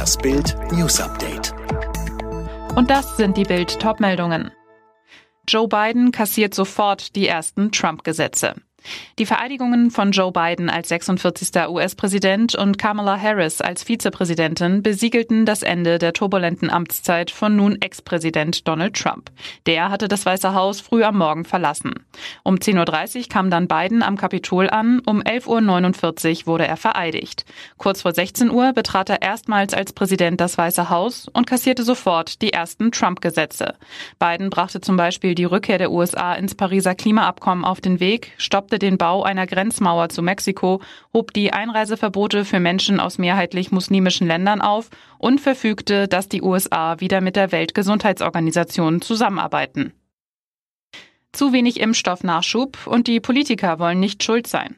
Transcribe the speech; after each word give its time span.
Das 0.00 0.16
Bild 0.16 0.56
News 0.72 0.98
Update. 0.98 1.52
Und 2.74 2.88
das 2.88 3.18
sind 3.18 3.36
die 3.36 3.42
Bild 3.42 3.78
Topmeldungen. 3.80 4.50
Joe 5.46 5.68
Biden 5.68 6.10
kassiert 6.10 6.54
sofort 6.54 7.14
die 7.16 7.26
ersten 7.26 7.70
Trump-Gesetze. 7.70 8.54
Die 9.18 9.26
Vereidigungen 9.26 9.90
von 9.90 10.12
Joe 10.12 10.32
Biden 10.32 10.70
als 10.70 10.88
46. 10.88 11.68
US-Präsident 11.68 12.54
und 12.54 12.78
Kamala 12.78 13.20
Harris 13.20 13.60
als 13.60 13.82
Vizepräsidentin 13.82 14.82
besiegelten 14.82 15.46
das 15.46 15.62
Ende 15.62 15.98
der 15.98 16.12
turbulenten 16.12 16.70
Amtszeit 16.70 17.30
von 17.30 17.56
nun 17.56 17.80
Ex-Präsident 17.80 18.66
Donald 18.66 18.94
Trump. 18.94 19.30
Der 19.66 19.90
hatte 19.90 20.08
das 20.08 20.24
Weiße 20.24 20.54
Haus 20.54 20.80
früh 20.80 21.04
am 21.04 21.18
Morgen 21.18 21.44
verlassen. 21.44 21.94
Um 22.42 22.56
10.30 22.56 23.18
Uhr 23.18 23.28
kam 23.28 23.50
dann 23.50 23.68
Biden 23.68 24.02
am 24.02 24.16
Kapitol 24.16 24.70
an, 24.70 25.00
um 25.06 25.20
11.49 25.22 26.40
Uhr 26.40 26.46
wurde 26.46 26.66
er 26.66 26.76
vereidigt. 26.76 27.44
Kurz 27.76 28.02
vor 28.02 28.12
16 28.12 28.50
Uhr 28.50 28.72
betrat 28.72 29.10
er 29.10 29.22
erstmals 29.22 29.74
als 29.74 29.92
Präsident 29.92 30.40
das 30.40 30.56
Weiße 30.56 30.90
Haus 30.90 31.28
und 31.32 31.46
kassierte 31.46 31.82
sofort 31.82 32.42
die 32.42 32.52
ersten 32.52 32.92
Trump-Gesetze. 32.92 33.74
Biden 34.18 34.50
brachte 34.50 34.80
zum 34.80 34.96
Beispiel 34.96 35.34
die 35.34 35.44
Rückkehr 35.44 35.78
der 35.78 35.90
USA 35.90 36.34
ins 36.34 36.54
Pariser 36.54 36.94
Klimaabkommen 36.94 37.64
auf 37.64 37.80
den 37.80 38.00
Weg, 38.00 38.32
stoppte 38.38 38.69
stoppte 38.70 38.78
den 38.78 38.98
Bau 38.98 39.24
einer 39.24 39.48
Grenzmauer 39.48 40.10
zu 40.10 40.22
Mexiko, 40.22 40.80
hob 41.12 41.32
die 41.32 41.52
Einreiseverbote 41.52 42.44
für 42.44 42.60
Menschen 42.60 43.00
aus 43.00 43.18
mehrheitlich 43.18 43.72
muslimischen 43.72 44.28
Ländern 44.28 44.60
auf 44.60 44.90
und 45.18 45.40
verfügte, 45.40 46.06
dass 46.06 46.28
die 46.28 46.40
USA 46.40 47.00
wieder 47.00 47.20
mit 47.20 47.34
der 47.34 47.50
Weltgesundheitsorganisation 47.50 49.02
zusammenarbeiten. 49.02 49.92
Zu 51.32 51.52
wenig 51.52 51.80
Impfstoffnachschub 51.80 52.86
und 52.86 53.08
die 53.08 53.18
Politiker 53.18 53.80
wollen 53.80 53.98
nicht 53.98 54.22
schuld 54.22 54.46
sein. 54.46 54.76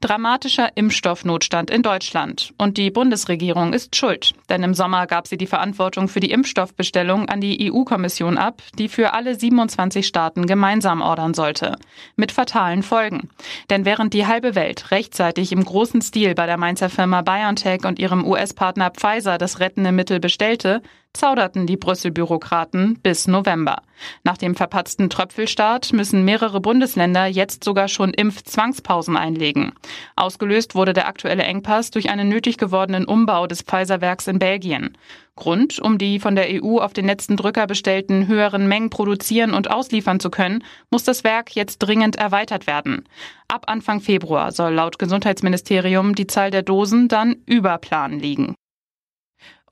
Dramatischer 0.00 0.70
Impfstoffnotstand 0.74 1.70
in 1.70 1.82
Deutschland. 1.82 2.52
Und 2.58 2.78
die 2.78 2.90
Bundesregierung 2.90 3.72
ist 3.72 3.96
schuld. 3.96 4.32
Denn 4.48 4.62
im 4.62 4.74
Sommer 4.74 5.06
gab 5.06 5.26
sie 5.26 5.36
die 5.36 5.46
Verantwortung 5.46 6.08
für 6.08 6.20
die 6.20 6.30
Impfstoffbestellung 6.30 7.28
an 7.28 7.40
die 7.40 7.70
EU-Kommission 7.70 8.38
ab, 8.38 8.62
die 8.78 8.88
für 8.88 9.12
alle 9.12 9.34
27 9.34 10.06
Staaten 10.06 10.46
gemeinsam 10.46 11.02
ordern 11.02 11.34
sollte. 11.34 11.76
Mit 12.16 12.32
fatalen 12.32 12.82
Folgen. 12.82 13.30
Denn 13.68 13.84
während 13.84 14.14
die 14.14 14.26
halbe 14.26 14.54
Welt 14.54 14.90
rechtzeitig 14.90 15.52
im 15.52 15.64
großen 15.64 16.02
Stil 16.02 16.34
bei 16.34 16.46
der 16.46 16.56
Mainzer 16.56 16.90
Firma 16.90 17.22
BioNTech 17.22 17.84
und 17.84 17.98
ihrem 17.98 18.26
US-Partner 18.26 18.90
Pfizer 18.90 19.38
das 19.38 19.60
rettende 19.60 19.92
Mittel 19.92 20.20
bestellte, 20.20 20.82
zauderten 21.12 21.66
die 21.66 21.76
Brüssel-Bürokraten 21.76 22.98
bis 23.02 23.26
November. 23.26 23.82
Nach 24.24 24.38
dem 24.38 24.54
verpatzten 24.54 25.10
Tröpfelstart 25.10 25.92
müssen 25.92 26.24
mehrere 26.24 26.60
Bundesländer 26.60 27.26
jetzt 27.26 27.64
sogar 27.64 27.88
schon 27.88 28.14
Impfzwangspausen 28.14 29.16
einlegen. 29.16 29.72
Ausgelöst 30.16 30.74
wurde 30.74 30.92
der 30.92 31.08
aktuelle 31.08 31.42
Engpass 31.42 31.90
durch 31.90 32.10
einen 32.10 32.28
nötig 32.28 32.56
gewordenen 32.56 33.04
Umbau 33.04 33.46
des 33.46 33.62
Pfizer-Werks 33.62 34.28
in 34.28 34.38
Belgien. 34.38 34.96
Grund, 35.36 35.80
um 35.80 35.98
die 35.98 36.20
von 36.20 36.34
der 36.34 36.48
EU 36.62 36.78
auf 36.78 36.92
den 36.92 37.06
letzten 37.06 37.36
Drücker 37.36 37.66
bestellten 37.66 38.26
höheren 38.26 38.68
Mengen 38.68 38.90
produzieren 38.90 39.54
und 39.54 39.70
ausliefern 39.70 40.20
zu 40.20 40.30
können, 40.30 40.62
muss 40.90 41.04
das 41.04 41.24
Werk 41.24 41.54
jetzt 41.56 41.78
dringend 41.78 42.16
erweitert 42.16 42.66
werden. 42.66 43.08
Ab 43.48 43.64
Anfang 43.66 44.00
Februar 44.00 44.52
soll 44.52 44.74
laut 44.74 44.98
Gesundheitsministerium 44.98 46.14
die 46.14 46.26
Zahl 46.26 46.50
der 46.50 46.62
Dosen 46.62 47.08
dann 47.08 47.36
über 47.46 47.78
Plan 47.78 48.18
liegen. 48.18 48.54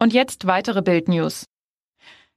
Und 0.00 0.12
jetzt 0.12 0.46
weitere 0.46 0.82
Bildnews. 0.82 1.44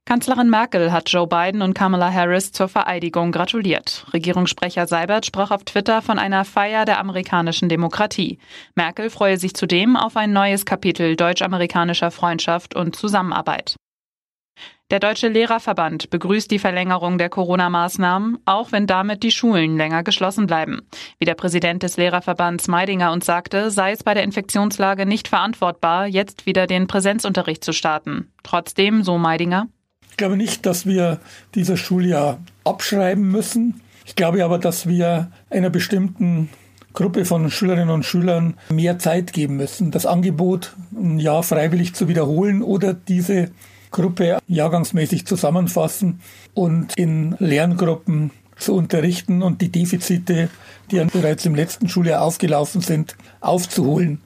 Kanzlerin 0.05 0.49
Merkel 0.49 0.91
hat 0.91 1.09
Joe 1.11 1.27
Biden 1.27 1.61
und 1.61 1.75
Kamala 1.75 2.11
Harris 2.11 2.51
zur 2.51 2.67
Vereidigung 2.67 3.31
gratuliert. 3.31 4.07
Regierungssprecher 4.13 4.87
Seibert 4.87 5.27
sprach 5.27 5.51
auf 5.51 5.63
Twitter 5.63 6.01
von 6.01 6.17
einer 6.17 6.43
Feier 6.43 6.85
der 6.85 6.99
amerikanischen 6.99 7.69
Demokratie. 7.69 8.39
Merkel 8.73 9.11
freue 9.11 9.37
sich 9.37 9.53
zudem 9.53 9.95
auf 9.95 10.17
ein 10.17 10.33
neues 10.33 10.65
Kapitel 10.65 11.15
deutsch-amerikanischer 11.15 12.09
Freundschaft 12.09 12.75
und 12.75 12.95
Zusammenarbeit. 12.95 13.75
Der 14.91 14.99
Deutsche 14.99 15.29
Lehrerverband 15.29 16.09
begrüßt 16.09 16.51
die 16.51 16.59
Verlängerung 16.59 17.17
der 17.17 17.29
Corona-Maßnahmen, 17.29 18.39
auch 18.43 18.73
wenn 18.73 18.87
damit 18.87 19.23
die 19.23 19.31
Schulen 19.31 19.77
länger 19.77 20.03
geschlossen 20.03 20.47
bleiben. 20.47 20.81
Wie 21.17 21.23
der 21.23 21.35
Präsident 21.35 21.81
des 21.81 21.95
Lehrerverbands 21.95 22.67
Meidinger 22.67 23.13
uns 23.13 23.25
sagte, 23.25 23.71
sei 23.71 23.93
es 23.93 24.03
bei 24.03 24.13
der 24.13 24.23
Infektionslage 24.23 25.05
nicht 25.05 25.29
verantwortbar, 25.29 26.07
jetzt 26.07 26.45
wieder 26.45 26.67
den 26.67 26.87
Präsenzunterricht 26.87 27.63
zu 27.63 27.71
starten. 27.71 28.33
Trotzdem, 28.43 29.03
so 29.03 29.17
Meidinger. 29.17 29.67
Ich 30.09 30.17
glaube 30.17 30.35
nicht, 30.35 30.65
dass 30.65 30.85
wir 30.85 31.21
dieses 31.55 31.79
Schuljahr 31.79 32.39
abschreiben 32.65 33.31
müssen. 33.31 33.79
Ich 34.05 34.15
glaube 34.15 34.43
aber, 34.43 34.59
dass 34.59 34.89
wir 34.89 35.31
einer 35.49 35.69
bestimmten 35.69 36.49
Gruppe 36.91 37.23
von 37.23 37.49
Schülerinnen 37.49 37.91
und 37.91 38.03
Schülern 38.03 38.55
mehr 38.69 38.99
Zeit 38.99 39.31
geben 39.31 39.55
müssen, 39.55 39.91
das 39.91 40.05
Angebot 40.05 40.73
ein 40.91 41.17
Jahr 41.17 41.43
freiwillig 41.43 41.95
zu 41.95 42.09
wiederholen 42.09 42.61
oder 42.61 42.93
diese 42.93 43.51
Gruppe 43.91 44.39
jahrgangsmäßig 44.47 45.25
zusammenfassen 45.25 46.21
und 46.53 46.97
in 46.97 47.35
Lerngruppen 47.39 48.31
zu 48.55 48.75
unterrichten 48.75 49.43
und 49.43 49.61
die 49.61 49.71
Defizite, 49.71 50.49
die 50.89 51.03
bereits 51.05 51.45
im 51.45 51.55
letzten 51.55 51.89
Schuljahr 51.89 52.21
aufgelaufen 52.21 52.81
sind, 52.81 53.15
aufzuholen. 53.41 54.21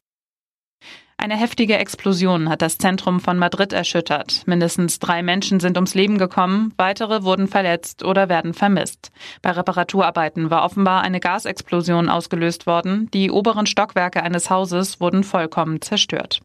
Eine 1.17 1.37
heftige 1.37 1.77
Explosion 1.77 2.49
hat 2.49 2.61
das 2.61 2.77
Zentrum 2.77 3.19
von 3.21 3.39
Madrid 3.39 3.71
erschüttert. 3.71 4.43
Mindestens 4.45 4.99
drei 4.99 5.23
Menschen 5.23 5.61
sind 5.61 5.77
ums 5.77 5.95
Leben 5.95 6.17
gekommen, 6.17 6.73
weitere 6.77 7.23
wurden 7.23 7.47
verletzt 7.47 8.03
oder 8.03 8.27
werden 8.27 8.53
vermisst. 8.53 9.11
Bei 9.41 9.51
Reparaturarbeiten 9.51 10.49
war 10.49 10.63
offenbar 10.63 11.01
eine 11.01 11.21
Gasexplosion 11.21 12.09
ausgelöst 12.09 12.67
worden. 12.67 13.09
Die 13.13 13.31
oberen 13.31 13.65
Stockwerke 13.65 14.21
eines 14.21 14.49
Hauses 14.49 14.99
wurden 14.99 15.23
vollkommen 15.23 15.81
zerstört. 15.81 16.41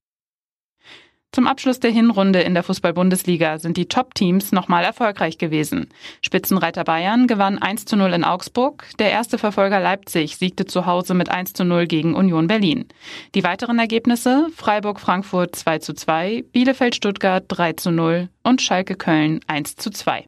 Zum 1.33 1.47
Abschluss 1.47 1.79
der 1.79 1.93
Hinrunde 1.93 2.41
in 2.41 2.55
der 2.55 2.65
Fußball-Bundesliga 2.65 3.61
sind 3.61 3.77
die 3.77 3.87
Top-Teams 3.87 4.51
nochmal 4.51 4.83
erfolgreich 4.83 5.39
gewesen. 5.39 5.89
Spitzenreiter 6.23 6.83
Bayern 6.83 7.29
gewann 7.29 7.59
1 7.59 7.85
zu 7.85 7.97
0 7.97 8.15
in 8.15 8.25
Augsburg. 8.25 8.89
Der 8.99 9.13
erste 9.13 9.39
Verfolger 9.39 9.79
Leipzig 9.79 10.37
siegte 10.39 10.65
zu 10.65 10.87
Hause 10.87 11.15
mit 11.15 11.29
1 11.29 11.53
zu 11.53 11.65
0 11.65 11.87
gegen 11.87 12.17
Union 12.17 12.49
Berlin. 12.49 12.87
Die 13.37 13.45
weiteren 13.45 13.79
Ergebnisse 13.79 14.49
Freiburg-Frankfurt 14.57 15.55
2 15.55 15.79
zu 15.79 15.95
2, 15.95 16.47
Bielefeld-Stuttgart 16.51 17.45
3 17.47 17.75
zu 17.75 17.93
0 17.93 18.29
und 18.43 18.61
Schalke-Köln 18.61 19.39
1 19.47 19.77
zu 19.77 19.91
2. 19.91 20.27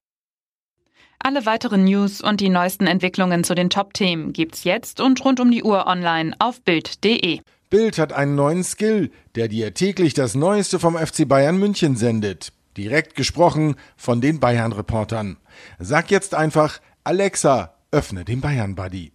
Alle 1.19 1.46
weiteren 1.46 1.82
News 1.82 2.20
und 2.20 2.40
die 2.40 2.48
neuesten 2.48 2.86
Entwicklungen 2.86 3.42
zu 3.42 3.56
den 3.56 3.70
Top-Themen 3.70 4.32
gibt's 4.32 4.62
jetzt 4.62 5.00
und 5.00 5.24
rund 5.24 5.40
um 5.40 5.50
die 5.50 5.64
Uhr 5.64 5.88
online 5.88 6.36
auf 6.38 6.62
Bild.de. 6.62 7.40
Bild 7.72 7.96
hat 7.96 8.12
einen 8.12 8.34
neuen 8.34 8.64
Skill, 8.64 9.10
der 9.34 9.48
dir 9.48 9.72
täglich 9.72 10.12
das 10.12 10.34
Neueste 10.34 10.78
vom 10.78 10.94
FC 10.94 11.26
Bayern 11.26 11.56
München 11.56 11.96
sendet. 11.96 12.52
Direkt 12.76 13.14
gesprochen 13.14 13.76
von 13.96 14.20
den 14.20 14.40
Bayern-Reportern. 14.40 15.38
Sag 15.78 16.10
jetzt 16.10 16.34
einfach, 16.34 16.80
Alexa, 17.02 17.74
öffne 17.90 18.26
den 18.26 18.42
Bayern-Buddy. 18.42 19.11